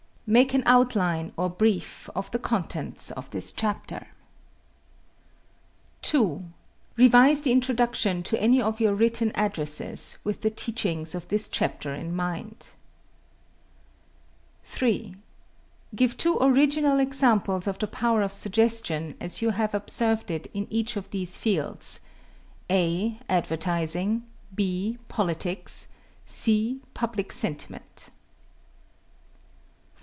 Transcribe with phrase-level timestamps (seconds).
[0.27, 4.07] Make an outline, or brief, of the contents of this chapter.
[6.03, 6.45] 2.
[6.95, 11.93] Revise the introduction to any of your written addresses, with the teachings of this chapter
[11.93, 12.69] in mind.
[14.63, 15.15] 3.
[15.95, 20.65] Give two original examples of the power of suggestion as you have observed it in
[20.69, 21.99] each of these fields:
[22.69, 24.23] (a) advertising;
[24.55, 25.89] (=b=) politics;
[26.25, 28.11] (c) public sentiment.
[28.11, 28.11] 4.